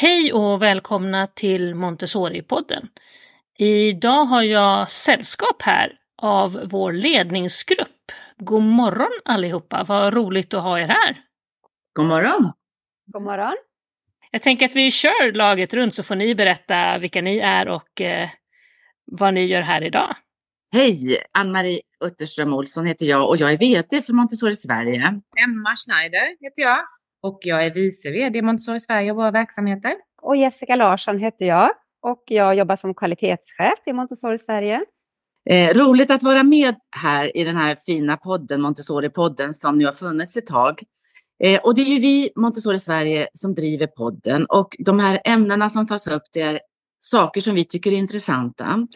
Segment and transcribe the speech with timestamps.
[0.00, 2.88] Hej och välkomna till Montessori-podden.
[3.58, 5.92] Idag har jag sällskap här
[6.22, 8.12] av vår ledningsgrupp.
[8.38, 11.20] God morgon allihopa, vad roligt att ha er här.
[11.92, 12.52] God morgon.
[13.06, 13.56] God morgon.
[14.30, 18.00] Jag tänker att vi kör laget runt så får ni berätta vilka ni är och
[18.00, 18.28] eh,
[19.04, 20.16] vad ni gör här idag.
[20.72, 25.20] Hej, Ann-Marie Utterström Olsson heter jag och jag är VD för Montessori Sverige.
[25.44, 26.80] Emma Schneider heter jag
[27.22, 29.94] och jag är vice VD Montessori Sverige och våra verksamheter.
[30.22, 31.70] Och Jessica Larsson heter jag
[32.02, 34.84] och jag jobbar som kvalitetschef i Montessori Sverige.
[35.50, 39.92] Eh, roligt att vara med här i den här fina podden, Montessori-podden, som nu har
[39.92, 40.82] funnits ett tag.
[41.44, 45.68] Eh, och det är ju vi, Montessori Sverige, som driver podden och de här ämnena
[45.68, 46.60] som tas upp, det är
[46.98, 48.86] saker som vi tycker är intressanta.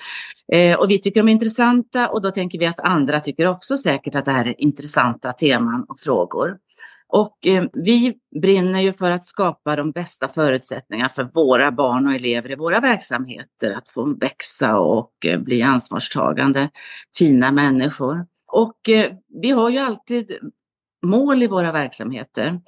[0.53, 3.77] Eh, och vi tycker de är intressanta och då tänker vi att andra tycker också
[3.77, 6.57] säkert att det här är intressanta teman och frågor.
[7.17, 12.15] Och eh, vi brinner ju för att skapa de bästa förutsättningarna för våra barn och
[12.15, 16.69] elever i våra verksamheter att få växa och eh, bli ansvarstagande,
[17.19, 18.27] fina människor.
[18.53, 20.33] Och eh, vi har ju alltid
[21.07, 22.61] mål i våra verksamheter.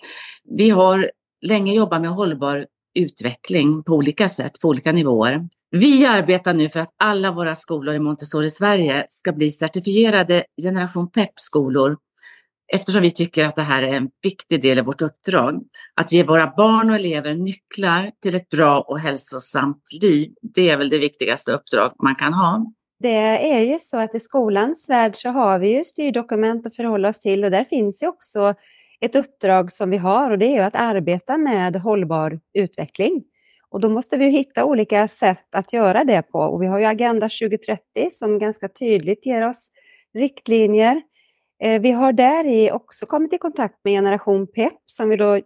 [0.45, 1.11] Vi har
[1.47, 2.67] länge jobbat med hållbar
[2.99, 5.49] utveckling på olika sätt, på olika nivåer.
[5.71, 11.11] Vi arbetar nu för att alla våra skolor i Montessori Sverige ska bli certifierade generation
[11.11, 11.97] PEP-skolor
[12.73, 15.63] eftersom vi tycker att det här är en viktig del i vårt uppdrag.
[15.95, 20.77] Att ge våra barn och elever nycklar till ett bra och hälsosamt liv, det är
[20.79, 22.67] väl det viktigaste uppdrag man kan ha.
[22.99, 27.09] Det är ju så att i skolans värld så har vi ju styrdokument att förhålla
[27.09, 28.55] oss till och där finns ju också
[29.01, 33.25] ett uppdrag som vi har och det är ju att arbeta med hållbar utveckling.
[33.71, 36.85] Och då måste vi hitta olika sätt att göra det på och vi har ju
[36.85, 37.81] Agenda 2030
[38.13, 39.71] som ganska tydligt ger oss
[40.15, 41.03] riktlinjer
[41.63, 45.41] Eh, vi har där i också kommit i kontakt med Generation PEP som vi då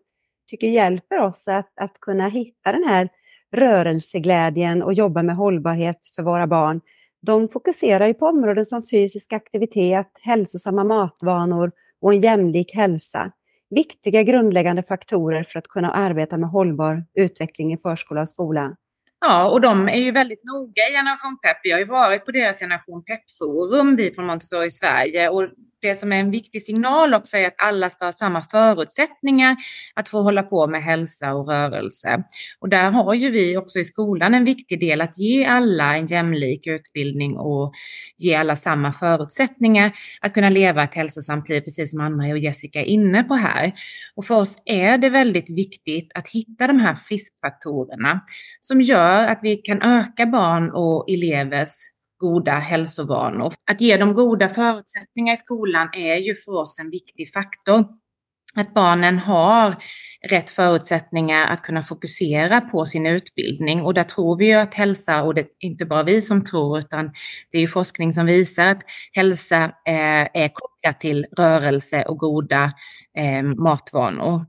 [0.50, 3.08] tycker hjälper oss att, att kunna hitta den här
[3.56, 6.80] rörelseglädjen och jobba med hållbarhet för våra barn.
[7.22, 13.32] De fokuserar ju på områden som fysisk aktivitet, hälsosamma matvanor och en jämlik hälsa.
[13.70, 18.76] Viktiga grundläggande faktorer för att kunna arbeta med hållbar utveckling i förskola och skola.
[19.20, 21.56] Ja, och de är ju väldigt noga i Generation PEP.
[21.62, 25.48] Vi har ju varit på deras Generation PEP-forum, vi från Montessori Sverige, och
[25.82, 29.56] det som är en viktig signal också är att alla ska ha samma förutsättningar
[29.94, 32.24] att få hålla på med hälsa och rörelse.
[32.60, 36.06] Och där har ju vi också i skolan en viktig del att ge alla en
[36.06, 37.72] jämlik utbildning och
[38.18, 42.80] ge alla samma förutsättningar att kunna leva ett hälsosamt liv, precis som Ann-Marie och Jessica
[42.80, 43.72] är inne på här.
[44.14, 48.20] Och för oss är det väldigt viktigt att hitta de här friskfaktorerna
[48.60, 51.74] som gör att vi kan öka barn och elevers
[52.20, 53.54] goda hälsovanor.
[53.70, 57.84] Att ge dem goda förutsättningar i skolan är ju för oss en viktig faktor.
[58.54, 59.76] Att barnen har
[60.30, 65.22] rätt förutsättningar att kunna fokusera på sin utbildning och där tror vi ju att hälsa,
[65.22, 67.10] och det är inte bara vi som tror utan
[67.50, 68.82] det är ju forskning som visar att
[69.12, 72.72] hälsa eh, är kopplat till rörelse och goda
[73.16, 74.46] eh, matvanor.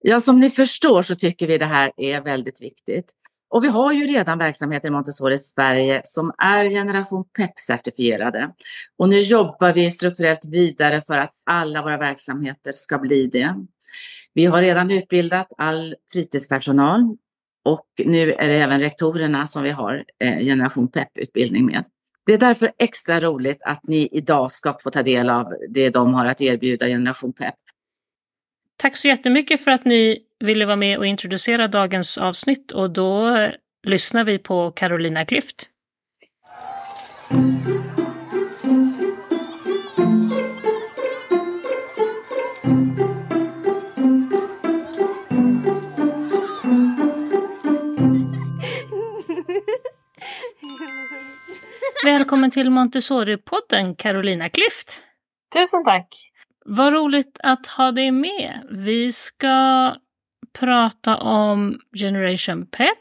[0.00, 3.12] Ja, som ni förstår så tycker vi det här är väldigt viktigt.
[3.54, 8.50] Och vi har ju redan verksamheter i Montessori Sverige som är generation PEP-certifierade.
[8.98, 13.54] Och nu jobbar vi strukturellt vidare för att alla våra verksamheter ska bli det.
[14.32, 17.16] Vi har redan utbildat all fritidspersonal
[17.64, 21.84] och nu är det även rektorerna som vi har eh, generation PEP-utbildning med.
[22.26, 26.14] Det är därför extra roligt att ni idag ska få ta del av det de
[26.14, 27.54] har att erbjuda generation PEP.
[28.76, 33.38] Tack så jättemycket för att ni ville vara med och introducera dagens avsnitt och då
[33.86, 35.68] lyssnar vi på Carolina Klüft.
[52.04, 55.00] Välkommen till Montessori-podden Carolina Klüft.
[55.54, 56.30] Tusen tack.
[56.64, 58.68] Vad roligt att ha dig med.
[58.70, 59.94] Vi ska
[60.58, 62.98] prata om Generation Pep,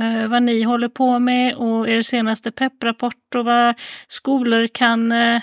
[0.00, 3.74] eh, vad ni håller på med och er senaste PEP-rapport och vad
[4.08, 5.42] skolor kan eh,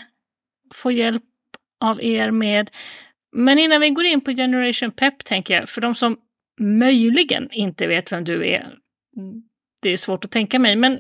[0.74, 1.24] få hjälp
[1.80, 2.72] av er med.
[3.32, 6.18] Men innan vi går in på Generation Pep tänker jag, för de som
[6.60, 8.78] möjligen inte vet vem du är,
[9.82, 11.00] det är svårt att tänka mig, men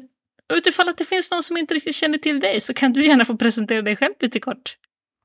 [0.53, 3.25] utifall att det finns någon som inte riktigt känner till dig så kan du gärna
[3.25, 4.77] få presentera dig själv lite kort.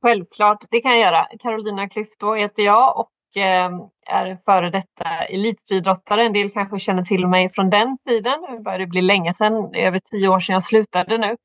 [0.02, 1.26] Självklart, det kan jag göra.
[1.42, 3.72] Carolina Klyftå heter jag och Ehm,
[4.06, 6.24] är före detta elitfriidrottare.
[6.24, 8.46] En del kanske känner till mig från den tiden.
[8.50, 11.36] Nu börjar det bli länge sedan, det är över tio år sedan jag slutade nu.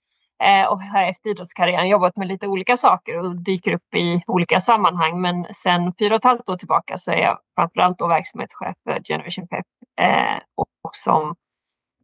[0.43, 4.59] Eh, och har efter idrottskarriären jobbat med lite olika saker och dyker upp i olika
[4.59, 5.21] sammanhang.
[5.21, 9.01] Men sedan fyra och ett halvt år tillbaka så är jag framförallt då verksamhetschef för
[9.03, 9.65] Generation Pep
[10.01, 11.35] eh, och som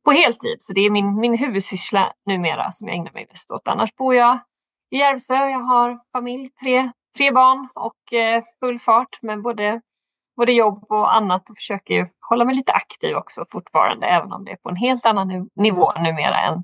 [0.06, 0.58] på heltid.
[0.60, 3.68] Så det är min, min huvudsyssla numera som jag ägnar mig mest åt.
[3.68, 4.40] Annars bor jag
[4.92, 5.36] i Järvsö.
[5.36, 9.82] Jag har familj, tre, tre barn och eh, full fart med både,
[10.38, 14.52] både jobb och annat och försöker hålla mig lite aktiv också fortfarande, även om det
[14.52, 16.64] är på en helt annan nivå numera än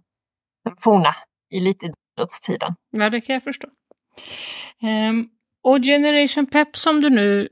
[0.64, 1.16] den forna
[1.54, 2.76] elitidrottstiden.
[2.92, 3.68] Ja, det kan jag förstå.
[4.82, 5.30] Um,
[5.64, 7.50] och Generation Pep som du nu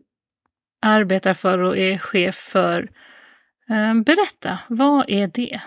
[0.82, 2.90] arbetar för och är chef för,
[3.70, 5.62] um, berätta, vad är det?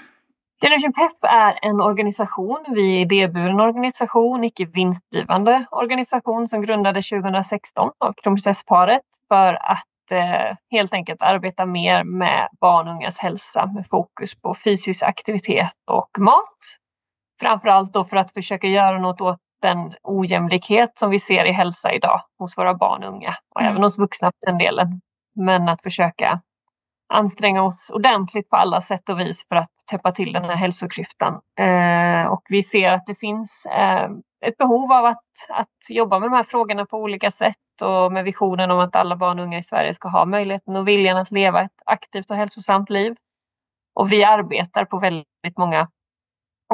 [0.60, 7.90] Generation Pep är en organisation, vi är idéburen organisation, icke vinstdrivande organisation som grundades 2016
[7.98, 13.86] av kronprinsessparet för att eh, helt enkelt arbeta mer med barn och ungas hälsa med
[13.90, 16.58] fokus på fysisk aktivitet och mat.
[17.40, 21.92] Framförallt då för att försöka göra något åt den ojämlikhet som vi ser i hälsa
[21.92, 23.72] idag hos våra barn och unga och mm.
[23.72, 25.00] även hos vuxna på den delen.
[25.36, 26.40] Men att försöka
[27.08, 31.40] anstränga oss ordentligt på alla sätt och vis för att täppa till den här hälsoklyftan.
[31.58, 34.10] Eh, och vi ser att det finns eh,
[34.40, 38.24] ett behov av att, att jobba med de här frågorna på olika sätt och med
[38.24, 41.30] visionen om att alla barn och unga i Sverige ska ha möjligheten och viljan att
[41.30, 43.16] leva ett aktivt och hälsosamt liv.
[43.94, 45.88] Och vi arbetar på väldigt många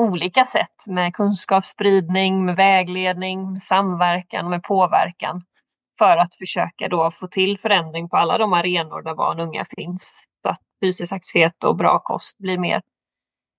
[0.00, 5.42] olika sätt med kunskapsspridning, med vägledning, med samverkan, med påverkan
[5.99, 9.64] för att försöka då få till förändring på alla de arenor där barn och unga
[9.76, 10.12] finns.
[10.43, 12.82] Så att fysisk aktivitet och bra kost blir mer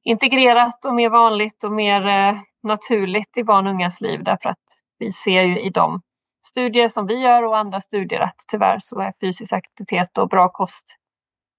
[0.04, 4.24] integrerat och mer vanligt och mer eh, naturligt i barn och ungas liv.
[4.24, 4.64] Därför att
[5.00, 6.02] vi ser ju i de
[6.48, 10.50] studier som vi gör och andra studier att tyvärr så är fysisk aktivitet och bra
[10.50, 10.98] kost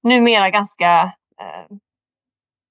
[0.02, 1.76] numera ganska eh,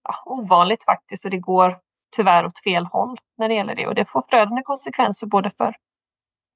[0.03, 1.25] ja, ovanligt faktiskt.
[1.25, 1.79] Och det går
[2.15, 3.87] tyvärr åt fel håll när det gäller det.
[3.87, 5.75] Och det får förödande konsekvenser både för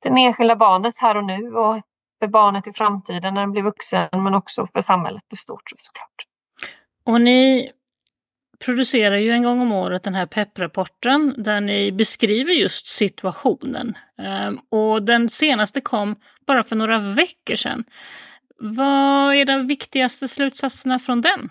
[0.01, 1.81] det enskilda barnet här och nu och
[2.19, 6.25] för barnet i framtiden när den blir vuxen men också för samhället i stort såklart.
[7.03, 7.71] Och ni
[8.65, 13.97] producerar ju en gång om året den här pepprapporten där ni beskriver just situationen.
[14.17, 16.15] Ehm, och den senaste kom
[16.47, 17.83] bara för några veckor sedan.
[18.57, 21.49] Vad är de viktigaste slutsatserna från den?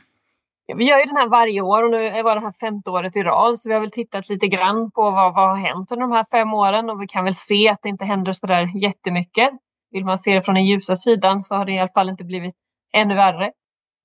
[0.77, 3.23] Vi gör ju den här varje år och nu var det här femte året i
[3.23, 6.13] rad så vi har väl tittat lite grann på vad, vad har hänt under de
[6.13, 9.51] här fem åren och vi kan väl se att det inte händer så där jättemycket.
[9.91, 12.25] Vill man se det från den ljusa sidan så har det i alla fall inte
[12.25, 12.55] blivit
[12.93, 13.53] ännu värre.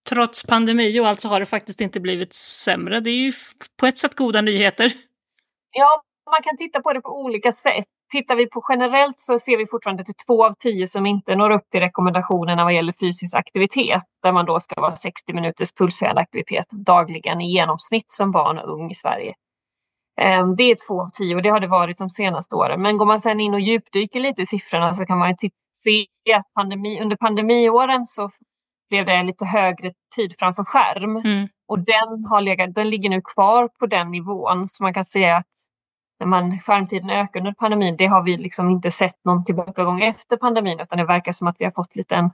[0.10, 3.00] Trots pandemi och allt så har det faktiskt inte blivit sämre.
[3.00, 3.31] Det är ju
[3.80, 4.92] på ett sätt goda nyheter.
[5.71, 7.86] Ja, man kan titta på det på olika sätt.
[8.11, 11.50] Tittar vi på generellt så ser vi fortfarande är två av tio som inte når
[11.50, 16.21] upp till rekommendationerna vad gäller fysisk aktivitet, där man då ska vara 60 minuters pulshöjande
[16.21, 19.33] aktivitet dagligen i genomsnitt som barn och ung i Sverige.
[20.21, 22.81] Ehm, det är två av tio och det har det varit de senaste åren.
[22.81, 25.35] Men går man sedan in och djupdyker lite i siffrorna så kan man
[25.75, 28.31] se att pandemi, under pandemiåren så
[28.89, 31.17] blev det lite högre tid framför skärm.
[31.17, 31.47] Mm.
[31.67, 34.67] Och den, har legat, den ligger nu kvar på den nivån.
[34.67, 35.47] Så man kan säga att
[36.19, 40.38] när man, skärmtiden ökar under pandemin, det har vi liksom inte sett någon tillbakagång efter
[40.38, 42.31] pandemin utan det verkar som att vi har fått lite en,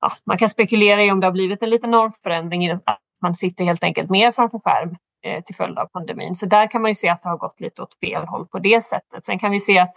[0.00, 3.36] ja, man kan spekulera i om det har blivit en liten normförändring i att man
[3.36, 6.36] sitter helt enkelt mer framför skärm eh, till följd av pandemin.
[6.36, 8.58] Så där kan man ju se att det har gått lite åt fel håll på
[8.58, 9.24] det sättet.
[9.24, 9.94] Sen kan vi se att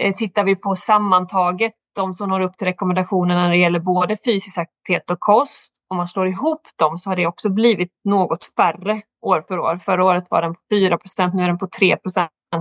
[0.00, 4.16] eh, tittar vi på sammantaget de som når upp till rekommendationerna när det gäller både
[4.24, 5.72] fysisk aktivitet och kost.
[5.88, 9.76] Om man slår ihop dem så har det också blivit något färre år för år.
[9.76, 11.96] Förra året var den på 4% nu är den på 3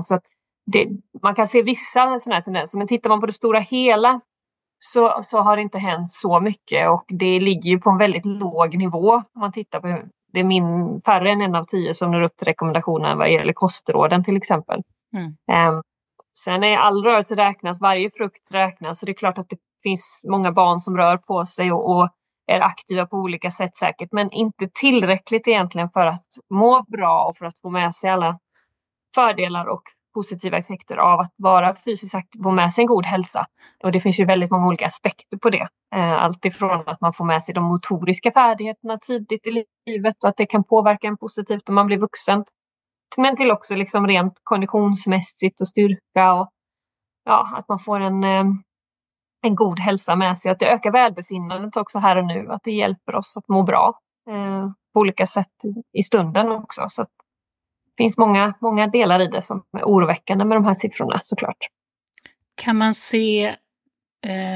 [0.03, 0.19] Så
[0.65, 0.87] det,
[1.23, 4.21] man kan se vissa sådana här tendenser, men tittar man på det stora hela
[4.79, 8.25] så, så har det inte hänt så mycket och det ligger ju på en väldigt
[8.25, 9.13] låg nivå.
[9.13, 9.87] Om man tittar på
[10.33, 13.53] det är min, färre än en av tio som når upp till rekommendationerna vad gäller
[13.53, 14.81] kostråden till exempel.
[15.13, 15.25] Mm.
[15.73, 15.83] Um,
[16.37, 18.99] Sen är all rörelse räknas, varje frukt räknas.
[18.99, 22.09] Så det är klart att det finns många barn som rör på sig och, och
[22.47, 24.09] är aktiva på olika sätt säkert.
[24.11, 28.39] Men inte tillräckligt egentligen för att må bra och för att få med sig alla
[29.15, 29.83] fördelar och
[30.13, 33.45] positiva effekter av att vara fysiskt aktiv, få med sig en god hälsa.
[33.83, 35.67] Och det finns ju väldigt många olika aspekter på det.
[35.95, 40.29] Eh, allt ifrån att man får med sig de motoriska färdigheterna tidigt i livet och
[40.29, 42.45] att det kan påverka en positivt om man blir vuxen
[43.17, 46.49] men till också liksom rent konditionsmässigt och styrka och
[47.25, 48.45] ja, att man får en, eh,
[49.45, 50.51] en god hälsa med sig.
[50.51, 53.99] Att det ökar välbefinnandet också här och nu, att det hjälper oss att må bra
[54.29, 55.47] eh, på olika sätt
[55.93, 56.85] i stunden också.
[56.89, 61.19] Så det finns många, många delar i det som är oroväckande med de här siffrorna
[61.23, 61.57] såklart.
[62.55, 63.55] Kan man se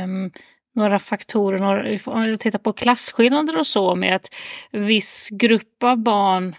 [0.04, 0.32] um
[0.76, 4.36] några faktorer, några, om vi tittar på klasskillnader och så med att
[4.72, 6.56] viss grupp av barn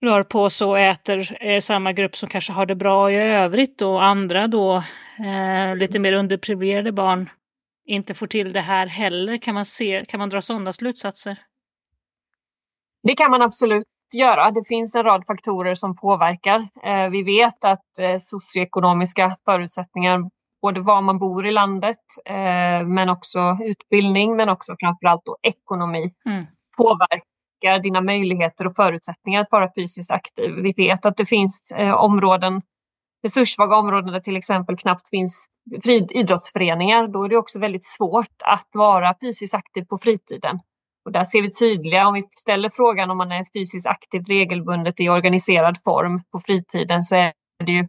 [0.00, 3.82] rör på sig och äter eh, samma grupp som kanske har det bra i övrigt
[3.82, 4.76] och andra då
[5.18, 7.30] eh, lite mer underprivilegierade barn
[7.84, 9.36] inte får till det här heller.
[9.36, 11.38] Kan man, se, kan man dra sådana slutsatser?
[13.02, 14.50] Det kan man absolut göra.
[14.50, 16.68] Det finns en rad faktorer som påverkar.
[16.84, 20.20] Eh, vi vet att eh, socioekonomiska förutsättningar,
[20.62, 26.14] både var man bor i landet, eh, men också utbildning, men också framförallt då ekonomi,
[26.26, 26.46] mm.
[26.76, 27.30] påverkar
[27.82, 30.54] dina möjligheter och förutsättningar att vara fysiskt aktiv.
[30.54, 32.62] Vi vet att det finns eh, områden,
[33.22, 35.46] resurssvaga områden där till exempel knappt finns
[36.10, 37.08] idrottsföreningar.
[37.08, 40.60] Då är det också väldigt svårt att vara fysiskt aktiv på fritiden.
[41.04, 45.00] Och där ser vi tydliga, om vi ställer frågan om man är fysiskt aktiv regelbundet
[45.00, 47.32] i organiserad form på fritiden så är
[47.66, 47.88] det ju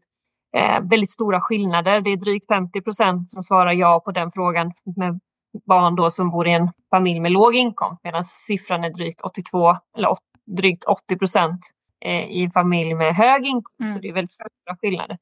[0.57, 2.01] eh, väldigt stora skillnader.
[2.01, 5.19] Det är drygt 50 procent som svarar ja på den frågan med
[5.67, 9.77] barn då som bor i en familj med låg inkomst medan siffran är drygt 82
[9.98, 11.60] eller drygt 80 procent
[12.05, 13.79] eh, i en familj med hög inkomst.
[13.79, 13.93] Mm.
[13.93, 15.17] Så det är väldigt stora skillnader.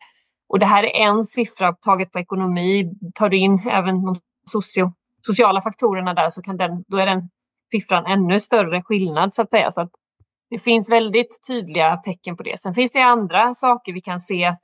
[0.49, 2.93] Och det här är en siffra taget på ekonomi.
[3.15, 4.15] Tar du in även de
[4.51, 4.93] socio,
[5.25, 7.29] sociala faktorerna där så kan den, då är den
[7.71, 9.71] siffran ännu större skillnad så att säga.
[9.71, 9.91] Så att
[10.49, 12.59] det finns väldigt tydliga tecken på det.
[12.59, 14.61] Sen finns det andra saker vi kan se att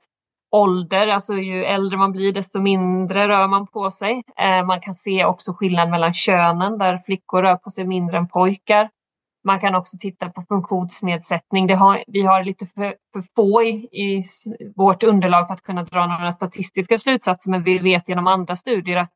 [0.50, 4.22] ålder, alltså ju äldre man blir desto mindre rör man på sig.
[4.36, 8.28] Eh, man kan se också skillnad mellan könen där flickor rör på sig mindre än
[8.28, 8.90] pojkar.
[9.44, 11.74] Man kan också titta på funktionsnedsättning.
[11.74, 14.24] Har, vi har lite för, för få i, i,
[14.76, 18.96] vårt underlag för att kunna dra några statistiska slutsatser men vi vet genom andra studier
[18.96, 19.12] att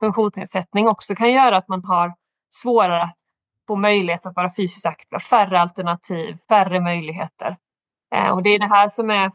[0.00, 2.14] funktionsnedsättning också kan göra att man har
[2.50, 3.18] svårare att
[3.66, 7.56] få möjlighet att vara fysiskt aktiva, färre alternativ, färre möjligheter.
[8.14, 9.32] Eh, och det är det här som är,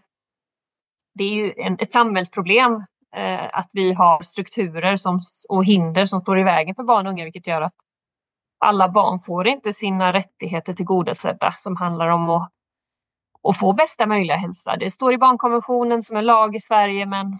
[1.20, 2.84] det är ju en, ett samhällsproblem
[3.16, 7.12] eh, att vi har strukturer som, och hinder som står i vägen för barn och
[7.14, 7.74] unga, vilket gör att
[8.60, 12.52] alla barn får inte sina rättigheter tillgodosedda som handlar om att,
[13.44, 14.76] att få bästa möjliga hälsa.
[14.76, 17.38] Det står i barnkonventionen som är lag i Sverige, men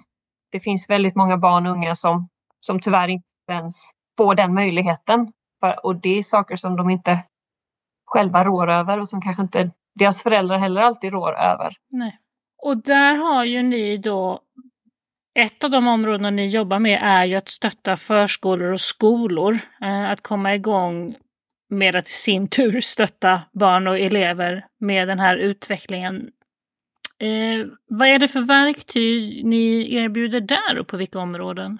[0.52, 3.76] det finns väldigt många barn och unga som, som tyvärr inte ens
[4.18, 5.34] får den möjligheten.
[5.84, 7.24] Och det är saker som de inte
[8.06, 11.74] själva rår över och som kanske inte deras föräldrar heller alltid rår över.
[11.90, 12.20] Nej.
[12.62, 14.42] Och där har ju ni då,
[15.40, 20.12] ett av de områden ni jobbar med är ju att stötta förskolor och skolor eh,
[20.12, 21.16] att komma igång
[21.70, 26.32] med att i sin tur stötta barn och elever med den här utvecklingen.
[27.20, 31.78] Eh, vad är det för verktyg ni erbjuder där och på vilka områden?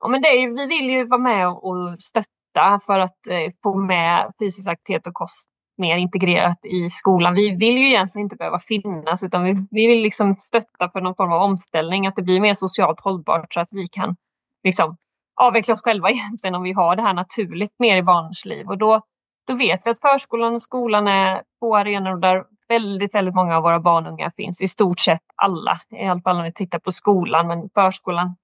[0.00, 3.74] Ja, men det är, vi vill ju vara med och stötta för att eh, få
[3.74, 7.34] med fysisk aktivitet och kost mer integrerat i skolan.
[7.34, 11.14] Vi vill ju egentligen inte behöva finnas utan vi, vi vill liksom stötta för någon
[11.14, 14.16] form av omställning, att det blir mer socialt hållbart så att vi kan
[14.64, 14.96] liksom
[15.34, 18.66] avveckla oss själva egentligen om vi har det här naturligt mer i barns liv.
[18.68, 19.00] Och då,
[19.46, 23.62] då vet vi att förskolan och skolan är två arenor där väldigt, väldigt många av
[23.62, 24.60] våra barn och unga finns.
[24.60, 28.36] I stort sett alla, i alla fall om vi tittar på skolan, men förskolan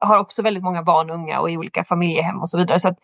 [0.00, 2.78] har också väldigt många barn och unga och i olika familjehem och så vidare.
[2.78, 2.98] Så att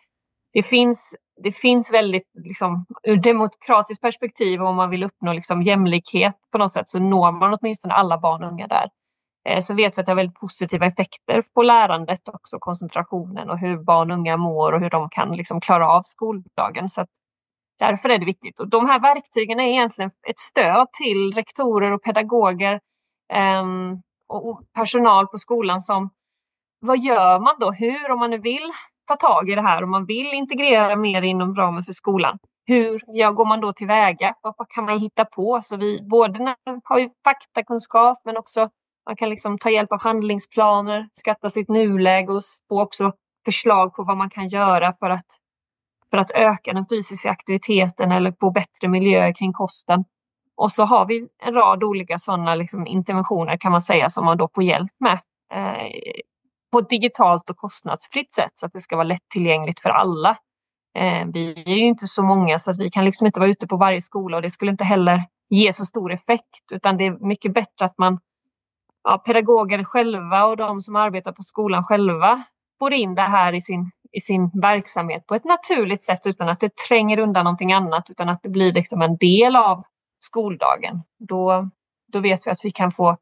[0.53, 6.35] det finns, det finns väldigt, liksom, ur demokratiskt perspektiv, om man vill uppnå liksom, jämlikhet
[6.53, 8.89] på något sätt, så når man åtminstone alla barn och unga där.
[9.49, 13.59] Eh, så vet vi att det har väldigt positiva effekter på lärandet också, koncentrationen och
[13.59, 16.89] hur barn och unga mår och hur de kan liksom, klara av skoldagen.
[16.89, 17.07] Så
[17.79, 18.61] därför är det viktigt.
[18.61, 22.81] Och de här verktygen är egentligen ett stöd till rektorer och pedagoger
[23.33, 23.65] eh,
[24.29, 26.11] och personal på skolan som
[26.81, 27.71] vad gör man då?
[27.73, 28.73] Hur, om man nu vill
[29.07, 32.39] ta tag i det här och man vill integrera mer inom ramen för skolan.
[32.67, 34.35] Hur ja, går man då tillväga?
[34.43, 35.61] Vad, kan man hitta på?
[35.63, 38.71] Så vi både har ju faktakunskap men också
[39.07, 43.13] man kan liksom ta hjälp av handlingsplaner, skatta sitt nuläge och få också
[43.45, 45.27] förslag på vad man kan göra för att,
[46.11, 50.05] för att öka den fysiska aktiviteten eller få bättre miljöer kring kosten.
[50.57, 54.39] Och så har vi en rad olika sådana liksom interventioner kan man säga som man
[54.39, 55.19] då får hjälp med
[55.53, 55.91] eh,
[56.73, 60.31] på ett digitalt och kostnadsfritt sätt så att det ska vara lättillgängligt för alla.
[60.99, 63.67] Eh, vi är ju inte så många så att vi kan liksom inte vara ute
[63.67, 67.27] på varje skola och det skulle inte heller ge så stor effekt utan det är
[67.27, 68.19] mycket bättre att man
[69.05, 72.45] ja, pedagoger själva och de som arbetar på skolan själva
[72.79, 76.61] får in det här i sin, i sin verksamhet på ett naturligt sätt utan att
[76.61, 79.85] det tränger undan någonting annat utan att det blir liksom en del av
[80.19, 81.03] skoldagen.
[81.19, 81.71] Då,
[82.13, 83.17] då vet vi att vi kan få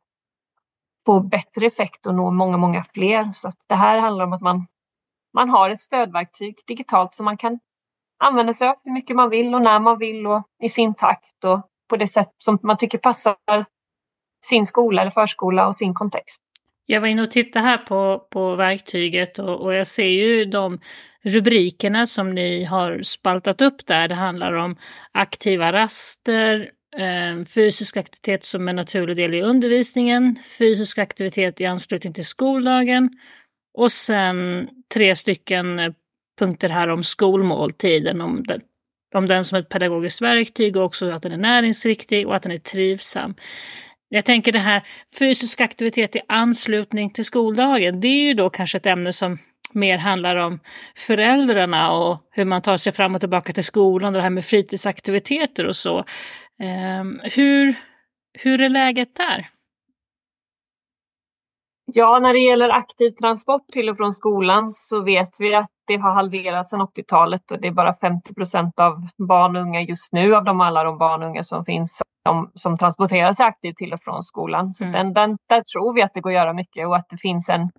[1.06, 3.30] få bättre effekt och nå många, många fler.
[3.32, 4.66] Så det här handlar om att man,
[5.34, 7.58] man har ett stödverktyg digitalt som man kan
[8.18, 11.44] använda sig av hur mycket man vill och när man vill och i sin takt
[11.44, 13.36] och på det sätt som man tycker passar
[14.44, 16.42] sin skola eller förskola och sin kontext.
[16.86, 20.80] Jag var inne och tittade här på, på verktyget och, och, jag ser ju de
[21.22, 24.08] rubrikerna som ni har spaltat upp där.
[24.08, 24.76] Det handlar om
[25.12, 32.12] aktiva raster, Ehm, fysisk aktivitet som en naturlig del i undervisningen, fysisk aktivitet i anslutning
[32.12, 33.10] till skoldagen
[33.78, 35.92] och sen tre stycken eh,
[36.38, 38.60] punkter här om skolmåltiden, om den,
[39.14, 42.52] om den som ett pedagogiskt verktyg och också att den är näringsriktig och att den
[42.52, 43.34] är trivsam.
[44.08, 44.82] Jag tänker det här
[45.18, 49.38] fysisk aktivitet i anslutning till skoldagen, det är ju då kanske ett ämne som
[49.72, 50.60] mer handlar om
[50.96, 54.44] föräldrarna och hur man tar sig fram och tillbaka till skolan och det här med
[54.44, 56.04] fritidsaktiviteter och så.
[56.62, 57.76] Um, hur,
[58.38, 59.50] hur är läget där?
[61.86, 65.96] Ja, när det gäller aktiv transport till och från skolan så vet vi att det
[65.96, 70.12] har halverats sedan 80-talet och det är bara 50 procent av barn och unga just
[70.12, 73.76] nu av de alla de barn och unga som finns som, som transporterar sig aktivt
[73.76, 74.74] till och från skolan.
[74.80, 74.92] Mm.
[74.92, 77.48] Den, den, där tror vi att det går att göra mycket och att det finns
[77.48, 77.70] en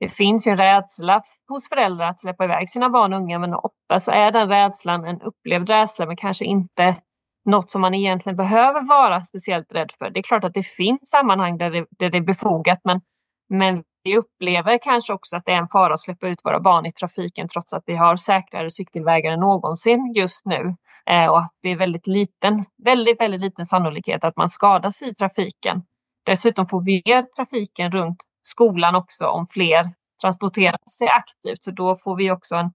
[0.00, 3.54] det finns ju en rädsla hos föräldrar att släppa iväg sina barn och unga men
[3.54, 6.96] ofta så är den rädslan en upplevd rädsla men kanske inte
[7.46, 10.10] något som man egentligen behöver vara speciellt rädd för.
[10.10, 13.00] Det är klart att det finns sammanhang där det, där det är befogat men
[13.48, 16.86] men vi upplever kanske också att det är en fara att släppa ut våra barn
[16.86, 20.76] i trafiken trots att vi har säkrare cykelvägar än någonsin just nu.
[21.10, 25.14] Eh, och att det är väldigt liten, väldigt, väldigt liten sannolikhet att man skadas i
[25.14, 25.82] trafiken.
[26.26, 31.64] Dessutom får vi ner trafiken runt skolan också om fler transporterar sig aktivt.
[31.64, 32.70] Så då får vi också en,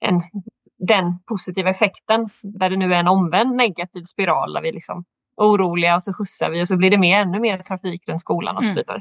[0.00, 0.22] en,
[0.78, 5.04] den positiva effekten där det nu är en omvänd negativ spiral där vi liksom
[5.36, 8.56] oroliga och så skjutsar vi och så blir det mer, ännu mer trafik runt skolan
[8.56, 8.76] och så mm.
[8.76, 9.00] vidare.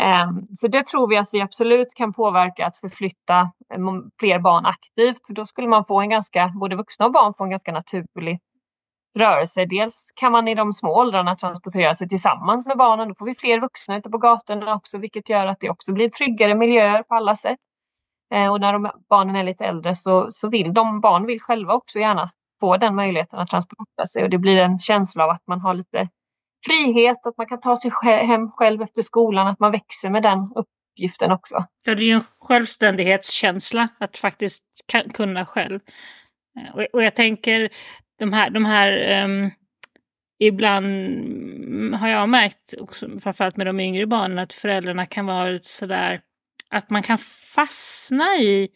[0.00, 0.46] Mm.
[0.56, 3.40] Så det tror vi att vi absolut kan påverka att förflytta
[3.74, 3.78] eh,
[4.20, 5.26] fler barn aktivt.
[5.26, 8.40] För då skulle man få en ganska, både vuxna och barn få en ganska naturlig
[9.18, 9.64] rörelse.
[9.64, 13.08] Dels kan man i de små åldrarna transportera sig tillsammans med barnen.
[13.08, 16.08] Då får vi fler vuxna ute på gatorna också, vilket gör att det också blir
[16.08, 17.58] tryggare miljöer på alla sätt.
[18.34, 21.74] Eh, och när de, barnen är lite äldre så, så vill de, barn vill själva
[21.74, 25.46] också gärna få den möjligheten att transportera sig och det blir en känsla av att
[25.46, 26.08] man har lite
[26.66, 27.90] frihet och att man kan ta sig
[28.26, 31.64] hem själv efter skolan, att man växer med den uppgiften också.
[31.84, 34.64] Ja, det är ju en självständighetskänsla att faktiskt
[35.14, 35.80] kunna själv.
[36.58, 37.68] Eh, och, och jag tänker
[38.18, 39.50] de här, de här um,
[40.38, 40.86] ibland
[41.94, 46.20] har jag märkt, också, framförallt med de yngre barnen, att föräldrarna kan vara lite sådär,
[46.70, 47.18] att man kan
[47.54, 48.68] fastna i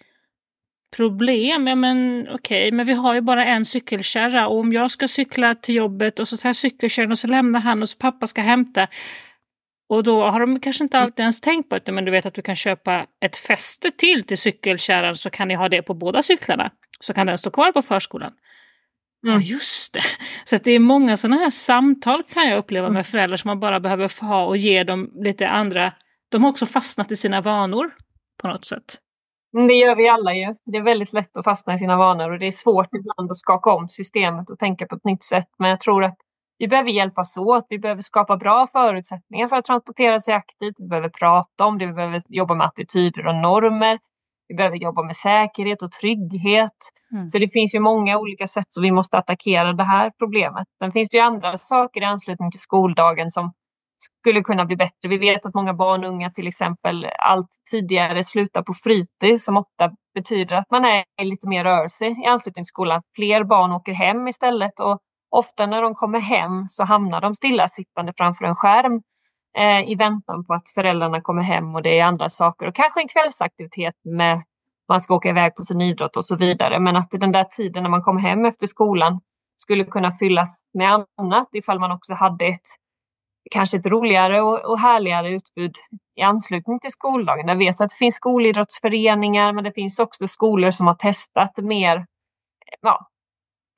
[0.97, 1.67] problem.
[1.67, 5.09] Ja men okej, okay, men vi har ju bara en cykelkärra och om jag ska
[5.09, 8.27] cykla till jobbet och så tar jag cykelkärran och så lämnar han och så pappa
[8.27, 8.89] ska hämta.
[9.89, 12.35] Och då har de kanske inte alltid ens tänkt på det, men du vet att
[12.35, 16.23] du kan köpa ett fäste till till cykelkärran så kan ni ha det på båda
[16.23, 16.71] cyklarna.
[17.01, 18.33] Så kan den stå kvar på förskolan.
[19.27, 19.35] Mm.
[19.35, 20.01] Ja, just det.
[20.45, 23.81] Så det är många sådana här samtal kan jag uppleva med föräldrar som man bara
[23.81, 25.93] behöver ha och ge dem lite andra.
[26.35, 27.91] De har också fastnat i sina vanor
[28.43, 28.99] på något sätt.
[29.57, 30.55] Mm, det gör vi alla ju.
[30.65, 33.37] Det är väldigt lätt att fastna i sina vanor och det är svårt ibland att
[33.37, 35.49] skaka om systemet och tänka på ett nytt sätt.
[35.59, 36.17] Men jag tror att
[36.59, 37.67] vi behöver hjälpas åt.
[37.69, 40.75] Vi behöver skapa bra förutsättningar för att transportera sig aktivt.
[40.79, 41.87] Vi behöver prata om det.
[41.87, 43.99] Vi behöver jobba med attityder och normer.
[44.49, 46.79] Vi behöver jobba med säkerhet och trygghet.
[47.13, 47.29] Mm.
[47.29, 50.67] Så det finns ju många olika sätt som vi måste attackera det här problemet.
[50.79, 53.53] Sen finns det ju andra saker i anslutning till skoldagen som
[54.21, 55.09] skulle kunna bli bättre.
[55.09, 59.57] Vi vet att många barn och unga till exempel allt tidigare slutar på fritid som
[59.57, 63.03] ofta betyder att man är lite mer rörelse i anslutning till skolan.
[63.15, 68.13] Fler barn åker hem istället och ofta när de kommer hem så hamnar de stillasittande
[68.17, 69.03] framför en skärm
[69.59, 73.01] eh, i väntan på att föräldrarna kommer hem och det är andra saker och kanske
[73.01, 74.43] en kvällsaktivitet med
[74.89, 76.81] man ska åka iväg på sin idrott och så vidare.
[76.81, 79.21] Men att den där tiden när man kommer hem efter skolan
[79.57, 82.69] skulle kunna fyllas med annat ifall man också hade ett
[83.51, 85.75] kanske ett roligare och, härligare utbud
[86.17, 87.49] i anslutning till skoldagen.
[87.49, 92.07] Jag vet att det finns skolidrottsföreningar men det finns också skolor som har testat mer
[92.81, 93.09] ja,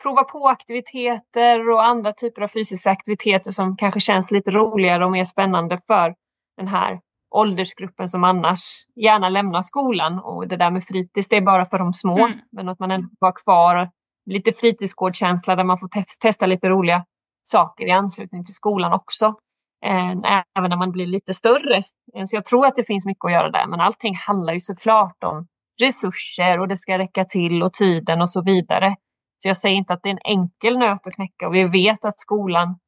[0.02, 5.12] prova på aktiviteter och andra typer av fysiska aktiviteter som kanske känns lite roligare och
[5.12, 6.14] mer spännande för
[6.56, 7.00] den här
[7.30, 8.60] åldersgruppen som annars
[8.94, 10.18] gärna lämnar skolan.
[10.18, 12.26] Och det där med fritids, det är bara för de små.
[12.26, 12.38] Mm.
[12.52, 13.90] Men att man ändå var kvar
[14.26, 17.04] lite fritidsgårdskänsla där man får te testa lite roliga
[17.44, 19.34] saker i anslutning till skolan också.
[19.84, 21.76] Även när man blir lite större.
[22.16, 23.66] Eh, så jag tror att det finns mycket att göra där.
[23.66, 25.46] Men allting handlar ju såklart om
[25.80, 28.96] resurser och det ska räcka till och tiden och så vidare.
[29.42, 32.04] Så jag säger inte att det är en enkel nöt att knäcka och vi vet
[32.04, 32.78] att skolan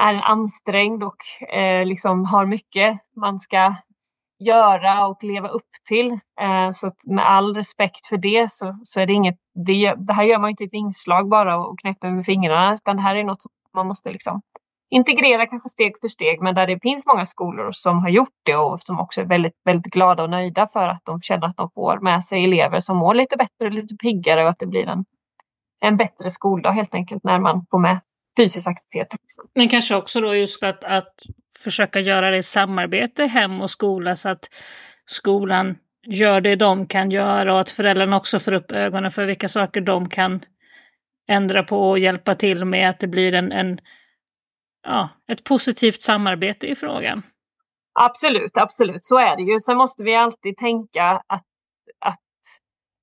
[0.00, 3.74] är ansträngd och eh, liksom har mycket man ska
[4.38, 6.12] göra och leva upp till.
[6.40, 9.36] Eh, så med all respekt för det så, så är det inget,
[9.66, 13.02] det, det här gör man inte ett inslag bara och knäpper med fingrarna utan det
[13.02, 13.42] här är något
[13.74, 14.42] man måste liksom
[14.90, 18.56] integrera kanske steg för steg, men där det finns många skolor som har gjort det
[18.56, 21.70] och som också är väldigt, väldigt glada och nöjda för att de känner att de
[21.70, 25.04] får med sig elever som mår lite bättre, lite piggare och att det blir en,
[25.80, 28.00] en bättre skoldag helt enkelt när man får med
[28.36, 29.14] fysisk aktivitet.
[29.54, 31.14] Men kanske också då just att, att
[31.58, 34.48] försöka göra det i samarbete hem och skola så att
[35.06, 35.76] skolan
[36.06, 39.80] gör det de kan göra och att föräldrarna också får upp ögonen för vilka saker
[39.80, 40.40] de kan
[41.28, 43.80] ändra på och hjälpa till med att det blir en, en
[44.82, 47.22] ja, ett positivt samarbete i frågan.
[48.00, 49.60] Absolut, absolut, så är det ju.
[49.60, 51.46] Sen måste vi alltid tänka att,
[52.00, 52.20] att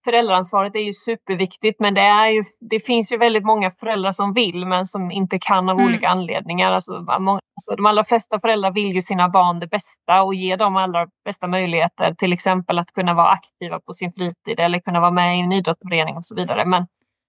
[0.04, 4.34] föräldraansvaret är ju superviktigt, men det, är ju, det finns ju väldigt många föräldrar som
[4.34, 5.86] vill, men som inte kan av mm.
[5.86, 6.72] olika anledningar.
[6.72, 10.56] Alltså, många, alltså, de allra flesta föräldrar vill ju sina barn det bästa och ge
[10.56, 15.00] dem allra bästa möjligheter, till exempel att kunna vara aktiva på sin fritid eller kunna
[15.00, 16.66] vara med i en idrottsförening och så vidare.
[16.66, 16.88] Men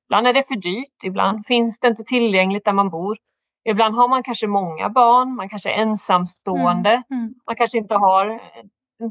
[0.09, 3.17] ibland är det för dyrt, ibland finns det inte tillgängligt där man bor.
[3.69, 7.23] Ibland har man kanske många barn, man kanske är ensamstående, mm.
[7.23, 7.35] Mm.
[7.47, 8.41] man kanske inte har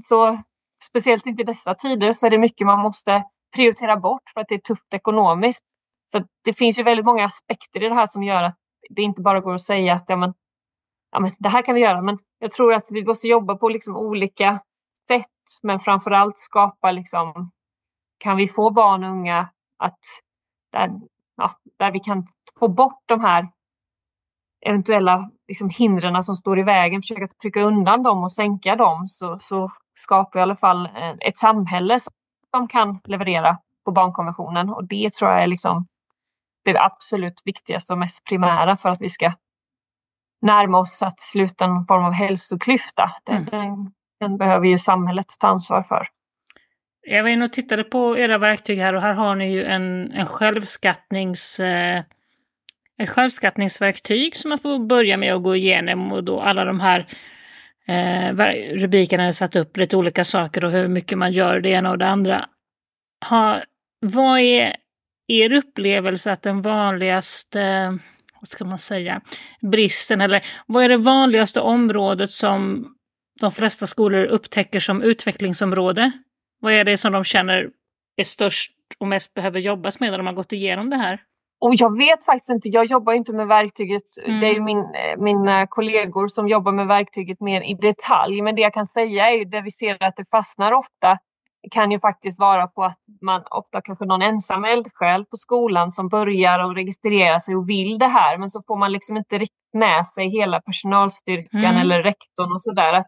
[0.03, 0.37] så,
[0.83, 3.23] speciellt inte i dessa tider, så är det mycket man måste
[3.55, 5.65] prioritera bort för att det är tufft ekonomiskt.
[6.11, 8.57] Så det finns ju väldigt många aspekter i det här som gör att
[8.89, 10.33] det inte bara går att säga att ja, men,
[11.11, 12.01] ja, men det här kan vi göra.
[12.01, 14.59] Men jag tror att vi måste jobba på liksom olika
[15.07, 15.25] sätt,
[15.61, 17.51] men framför allt skapa liksom,
[18.17, 19.99] kan vi få barn och unga att
[20.71, 20.91] där,
[21.35, 22.27] ja, där vi kan
[22.59, 23.47] få bort de här
[24.65, 29.39] eventuella liksom, hindren som står i vägen, försöka trycka undan dem och sänka dem så,
[29.39, 31.99] så skapar vi i alla fall eh, ett samhälle
[32.55, 35.87] som kan leverera på barnkonventionen och det tror jag är liksom
[36.65, 39.31] det absolut viktigaste och mest primära för att vi ska
[40.41, 43.11] närma oss att sluta en form av hälsoklyfta.
[43.23, 43.91] Den, mm.
[44.19, 46.07] den behöver ju samhället ta ansvar för.
[47.01, 50.11] Jag var inne och tittade på era verktyg här och här har ni ju en,
[50.11, 51.59] en självskattnings...
[51.59, 52.03] Eh,
[52.97, 57.07] ett självskattningsverktyg som man får börja med att gå igenom och då alla de här
[57.87, 58.33] eh,
[58.75, 61.97] rubrikerna har satt upp lite olika saker och hur mycket man gör det ena och
[61.97, 62.45] det andra.
[63.29, 63.61] Ha,
[63.99, 64.75] vad är
[65.27, 67.87] er upplevelse att den vanligaste,
[68.39, 69.21] vad ska man säga,
[69.61, 72.87] bristen eller vad är det vanligaste området som
[73.39, 76.11] de flesta skolor upptäcker som utvecklingsområde?
[76.59, 77.69] Vad är det som de känner
[78.15, 81.19] är störst och mest behöver jobbas med när de har gått igenom det här?
[81.59, 84.03] Och jag vet faktiskt inte, jag jobbar inte med verktyget.
[84.25, 84.39] Mm.
[84.39, 88.41] Det är min, eh, mina kollegor som jobbar med verktyget mer i detalj.
[88.41, 91.17] Men det jag kan säga är ju det vi ser att det fastnar ofta
[91.71, 96.09] kan ju faktiskt vara på att man ofta kanske någon ensam eldsjäl på skolan som
[96.09, 98.37] börjar och registrerar sig och vill det här.
[98.37, 101.77] Men så får man liksom inte riktigt med sig hela personalstyrkan mm.
[101.77, 103.03] eller rektorn och sådär.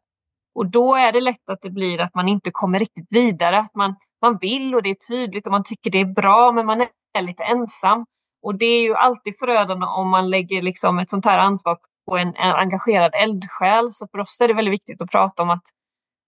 [0.55, 3.59] Och då är det lätt att det blir att man inte kommer riktigt vidare.
[3.59, 6.65] Att man, man vill och det är tydligt och man tycker det är bra men
[6.65, 6.81] man
[7.13, 8.05] är lite ensam.
[8.41, 11.77] Och det är ju alltid förödande om man lägger liksom ett sånt här ansvar
[12.09, 13.91] på en, en engagerad eldsjäl.
[13.91, 15.63] Så för oss är det väldigt viktigt att prata om att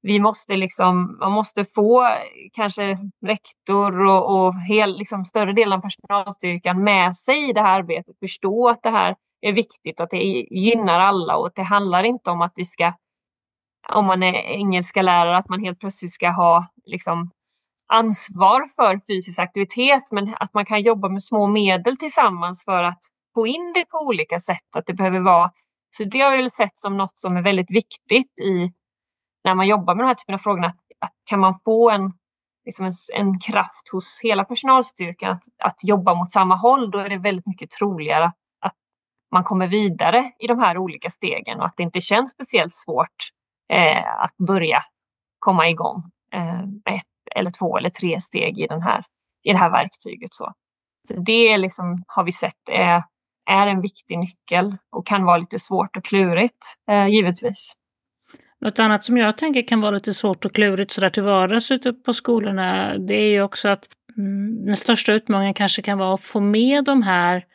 [0.01, 2.07] vi måste liksom, man måste få
[2.53, 7.79] kanske rektor och, och hel, liksom större delen av personalstyrkan med sig i det här
[7.79, 8.15] arbetet.
[8.19, 12.03] Förstå att det här är viktigt och att det gynnar alla och att det handlar
[12.03, 12.93] inte om att vi ska,
[13.93, 17.31] om man är engelska lärare, att man helt plötsligt ska ha liksom
[17.91, 23.03] ansvar för fysisk aktivitet men att man kan jobba med små medel tillsammans för att
[23.33, 24.75] få in det på olika sätt.
[24.75, 25.51] Att det behöver vara,
[25.97, 28.73] så det har jag sett som något som är väldigt viktigt i
[29.43, 30.65] när man jobbar med de här typen av frågor.
[30.65, 32.13] Att, att kan man få en,
[32.65, 37.09] liksom en, en, kraft hos hela personalstyrkan att, att jobba mot samma håll, då är
[37.09, 38.75] det väldigt mycket troligare att
[39.31, 43.29] man kommer vidare i de här olika stegen och att det inte känns speciellt svårt
[43.73, 44.83] eh, att börja
[45.39, 47.01] komma igång eh, med
[47.35, 49.03] eller två eller tre steg i, den här,
[49.43, 50.33] i det här verktyget.
[50.33, 50.53] Så,
[51.07, 53.03] så det liksom, har vi sett är,
[53.49, 57.73] är en viktig nyckel och kan vara lite svårt och klurigt, eh, givetvis.
[58.61, 61.93] Något annat som jag tänker kan vara lite svårt och klurigt sådär till vardags ute
[61.93, 66.21] på skolorna, det är ju också att mm, den största utmaningen kanske kan vara att
[66.21, 67.45] få med de här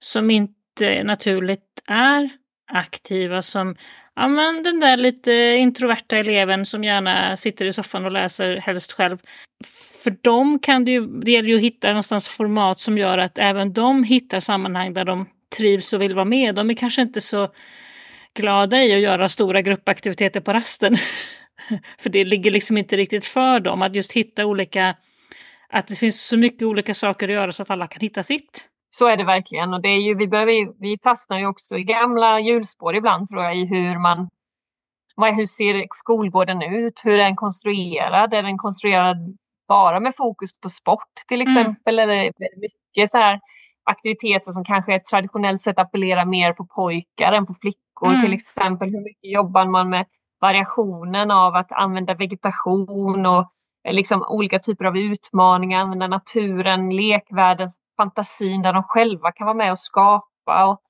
[0.00, 2.30] som inte naturligt är
[2.72, 3.76] aktiva, som
[4.18, 8.92] ja, men den där lite introverta eleven som gärna sitter i soffan och läser helst
[8.92, 9.18] själv.
[10.02, 13.38] För dem kan det ju, det gäller ju att hitta någonstans format som gör att
[13.38, 15.26] även de hittar sammanhang där de
[15.56, 16.54] trivs och vill vara med.
[16.54, 17.48] De är kanske inte så
[18.34, 20.96] glada i att göra stora gruppaktiviteter på rasten.
[21.98, 24.96] för det ligger liksom inte riktigt för dem att just hitta olika,
[25.68, 28.67] att det finns så mycket olika saker att göra så att alla kan hitta sitt.
[28.90, 31.84] Så är det verkligen och det är ju, vi, behöver, vi fastnar ju också i
[31.84, 34.28] gamla hjulspår ibland tror jag i hur man
[35.20, 37.00] vad, hur ser skolgården ut?
[37.04, 38.34] Hur är den konstruerad?
[38.34, 39.36] Är den konstruerad
[39.68, 41.46] bara med fokus på sport till mm.
[41.46, 41.98] exempel?
[41.98, 42.10] Mm.
[42.10, 43.40] Eller är det mycket så här
[43.84, 48.08] aktiviteter som kanske traditionellt sett appellerar mer på pojkar än på flickor?
[48.08, 48.20] Mm.
[48.20, 50.06] Till exempel hur mycket jobbar man med
[50.40, 53.52] variationen av att använda vegetation och
[53.90, 59.70] liksom olika typer av utmaningar, använda naturen, lekvärlden, fantasin där de själva kan vara med
[59.70, 60.66] och skapa.
[60.66, 60.80] Och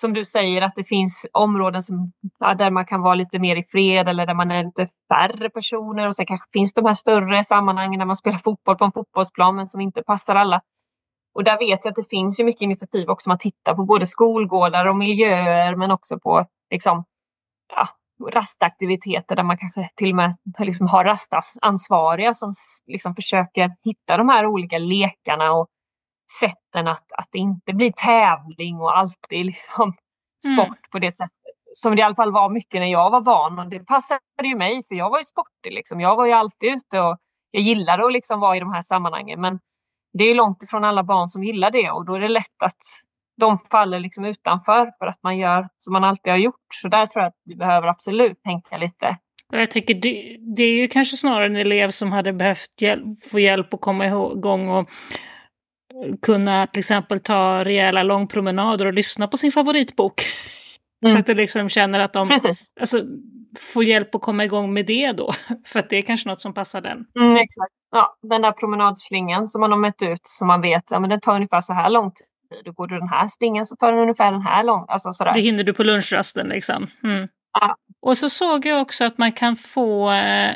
[0.00, 3.56] som du säger att det finns områden som, ja, där man kan vara lite mer
[3.56, 6.94] i fred eller där man är lite färre personer och sen kanske finns de här
[6.94, 10.60] större sammanhangen när man spelar fotboll på en fotbollsplan men som inte passar alla.
[11.34, 13.30] Och där vet jag att det finns ju mycket initiativ också.
[13.30, 17.04] Man tittar på både skolgårdar och miljöer men också på liksom,
[17.76, 17.88] ja,
[18.32, 22.52] rastaktiviteter där man kanske till och med liksom har rastansvariga som
[22.86, 25.68] liksom försöker hitta de här olika lekarna och
[26.40, 29.82] sätten att, att det inte blir tävling och alltid liksom
[30.44, 30.56] mm.
[30.56, 30.90] sport mm.
[30.92, 31.32] på det sättet.
[31.74, 34.56] Som det i alla fall var mycket när jag var barn och det passade ju
[34.56, 36.00] mig för jag var ju sportig liksom.
[36.00, 37.18] Jag var ju alltid ute och
[37.50, 39.60] jag gillade att liksom vara i de här sammanhangen men
[40.12, 42.82] det är långt ifrån alla barn som gillar det och då är det lätt att
[43.40, 46.66] de faller liksom utanför för att man gör som man alltid har gjort.
[46.74, 49.16] Så där tror jag att vi behöver absolut tänka lite.
[49.52, 53.40] Jag tänker det, det är ju kanske snarare en elev som hade behövt hjälp, få
[53.40, 54.88] hjälp att komma igång och
[56.22, 60.22] kunna till exempel ta rejäla långpromenader och lyssna på sin favoritbok.
[61.02, 61.12] Mm.
[61.12, 62.30] Så att de liksom känner att de
[62.80, 63.02] alltså,
[63.58, 65.30] får hjälp att komma igång med det då.
[65.66, 67.06] För att det är kanske något som passar den.
[67.20, 67.72] Mm, exakt.
[67.90, 71.20] Ja, den där promenadslingan som man har mätt ut som man vet, ja men den
[71.20, 72.26] tar ungefär så här lång tid.
[72.64, 74.84] Då går du den här slingan så tar den ungefär den här lång.
[74.88, 75.32] Alltså sådär.
[75.32, 76.86] Det hinner du på lunchrasten liksom.
[77.04, 77.28] Mm.
[77.60, 77.76] Ja.
[78.02, 80.54] Och så såg jag också att man kan få, eh,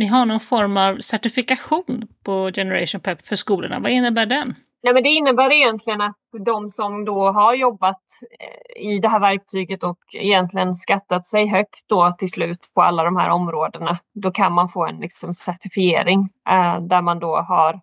[0.00, 3.80] ni har någon form av certifikation på Generation Pep för skolorna.
[3.80, 4.54] Vad innebär den?
[4.82, 8.02] Nej, men det innebär egentligen att de som då har jobbat
[8.40, 13.04] eh, i det här verktyget och egentligen skattat sig högt då till slut på alla
[13.04, 17.80] de här områdena, då kan man få en liksom certifiering eh, där man då har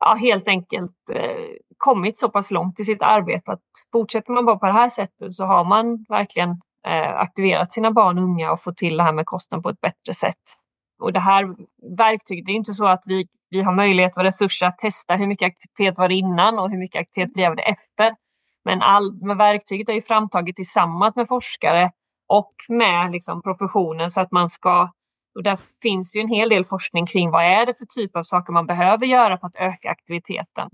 [0.00, 1.44] ja, helt enkelt eh,
[1.78, 5.34] kommit så pass långt i sitt arbete att fortsätter man bara på det här sättet
[5.34, 6.50] så har man verkligen
[6.86, 9.80] eh, aktiverat sina barn och unga och fått till det här med kosten på ett
[9.80, 10.63] bättre sätt.
[10.98, 11.56] Och det här
[11.96, 15.26] verktyget, det är inte så att vi, vi har möjlighet och resurser att testa hur
[15.26, 18.16] mycket aktivitet var det innan och hur mycket aktivitet blev det efter.
[18.64, 21.90] Men, all, men verktyget är ju framtaget tillsammans med forskare
[22.28, 24.92] och med liksom professionen så att man ska
[25.34, 28.22] och där finns ju en hel del forskning kring vad är det för typ av
[28.22, 30.70] saker man behöver göra för att öka aktiviteten.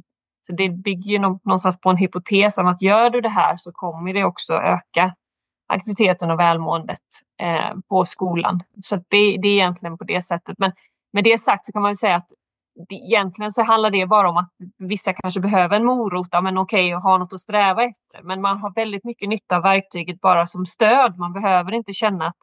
[0.46, 3.72] Så det bygger ju någonstans på en hypotes om att gör du det här så
[3.72, 5.14] kommer det också öka
[5.70, 7.00] aktiviteten och välmåendet
[7.42, 8.62] eh, på skolan.
[8.84, 9.02] Så det,
[9.42, 10.58] det, är egentligen på det sättet.
[10.58, 10.72] Men
[11.12, 12.28] med det sagt så kan man säga att
[12.88, 16.58] det, egentligen så handlar det bara om att vissa kanske behöver en morot, ja, men
[16.58, 18.22] okej, att ha något att sträva efter.
[18.22, 21.18] Men man har väldigt mycket nytta av verktyget bara som stöd.
[21.18, 22.36] Man behöver inte känna att,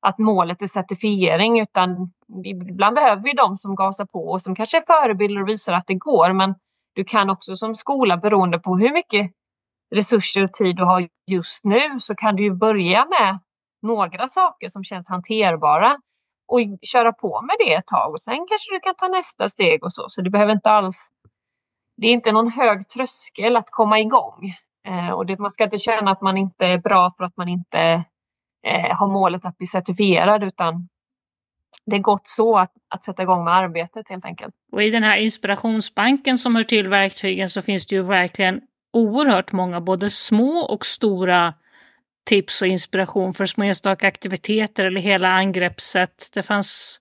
[0.00, 2.12] att målet är certifiering, utan
[2.44, 5.86] ibland behöver vi de som gasar på och som kanske är förebilder och visar att
[5.86, 6.32] det går.
[6.32, 6.54] Men
[6.94, 9.30] du kan också som skola, beroende på hur mycket
[9.94, 13.38] resurser och tid du har just nu, så kan du ju börja med
[13.82, 15.96] några saker som känns hanterbara
[16.48, 19.84] och köra på med det ett tag och sen kanske du kan ta nästa steg
[19.84, 20.08] och så.
[20.08, 21.08] Så du behöver inte alls.
[21.96, 24.54] Det är inte någon hög tröskel att komma igång
[24.88, 27.48] eh, och det, man ska inte känna att man inte är bra för att man
[27.48, 28.04] inte
[28.66, 30.88] eh, har målet att bli certifierad utan
[31.86, 34.54] det är gott så att, att sätta igång med arbetet helt enkelt.
[34.72, 38.60] Och i den här inspirationsbanken som hör till verktygen så finns det ju verkligen
[38.96, 41.54] oerhört många både små och stora
[42.26, 46.30] tips och inspiration för små enstaka aktiviteter eller hela angreppssätt.
[46.34, 47.00] Det fanns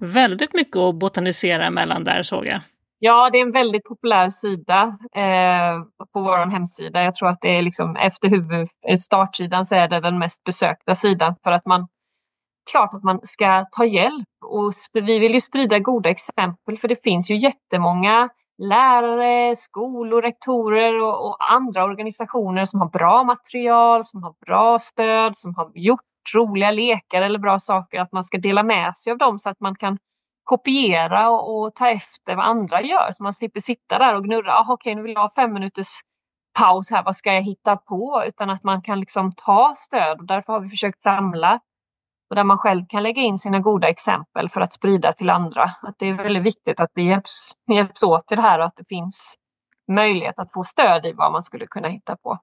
[0.00, 2.60] väldigt mycket att botanisera emellan där såg jag.
[2.98, 7.02] Ja, det är en väldigt populär sida eh, på vår hemsida.
[7.02, 10.44] Jag tror att det är liksom efter huvud, eh, startsidan så är det den mest
[10.44, 11.88] besökta sidan för att man
[12.70, 17.02] klart att man ska ta hjälp och vi vill ju sprida goda exempel för det
[17.02, 24.22] finns ju jättemånga lärare, skolor, rektorer och, och, andra organisationer som har bra material, som
[24.22, 26.00] har bra stöd, som har gjort
[26.34, 29.60] roliga lekar eller bra saker, att man ska dela med sig av dem så att
[29.60, 29.98] man kan
[30.44, 34.52] kopiera och, och ta efter vad andra gör så man slipper sitta där och gnurra.
[34.52, 35.88] Ah, okej, nu vill jag ha fem minuters
[36.58, 38.24] paus här, vad ska jag hitta på?
[38.26, 41.60] Utan att man kan liksom ta stöd och därför har vi försökt samla
[42.30, 45.62] och där man själv kan lägga in sina goda exempel för att sprida till andra.
[45.82, 48.76] Att det är väldigt viktigt att vi hjälps, hjälps åt i det här och att
[48.76, 49.36] det finns
[49.92, 52.38] möjlighet att få stöd i vad man skulle kunna hitta på.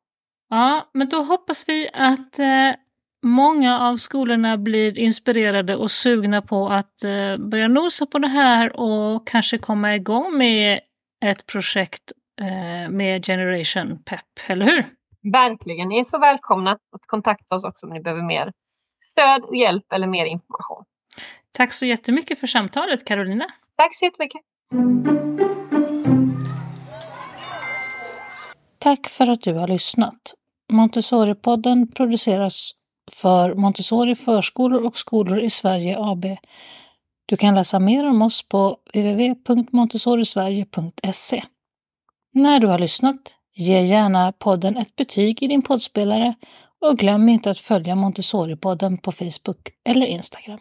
[0.49, 2.75] Ja, men då hoppas vi att eh,
[3.23, 8.79] många av skolorna blir inspirerade och sugna på att eh, börja nosa på det här
[8.79, 10.79] och kanske komma igång med
[11.25, 14.85] ett projekt eh, med Generation Pep, eller hur?
[15.31, 18.51] Verkligen, ni är så välkomna att kontakta oss också om ni behöver mer
[19.13, 20.83] stöd och hjälp eller mer information.
[21.51, 23.45] Tack så jättemycket för samtalet Carolina.
[23.75, 24.41] Tack så jättemycket.
[28.79, 30.33] Tack för att du har lyssnat.
[30.73, 32.71] Montessori-podden produceras
[33.11, 36.25] för Montessori förskolor och skolor i Sverige AB.
[37.25, 41.43] Du kan läsa mer om oss på www.montessorisverige.se.
[42.33, 46.35] När du har lyssnat, ge gärna podden ett betyg i din poddspelare
[46.83, 50.59] och glöm inte att följa Montessori-podden på Facebook eller Instagram.